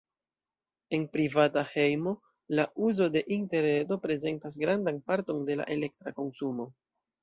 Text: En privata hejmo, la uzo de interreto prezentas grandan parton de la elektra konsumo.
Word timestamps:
En 0.97 1.03
privata 1.09 1.63
hejmo, 1.75 2.15
la 2.47 2.71
uzo 2.73 3.07
de 3.11 3.23
interreto 3.37 4.01
prezentas 4.09 4.57
grandan 4.65 5.01
parton 5.01 5.45
de 5.45 5.55
la 5.63 5.71
elektra 5.79 6.11
konsumo. 6.23 6.73